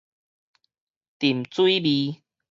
[1.19, 2.23] 沉水沬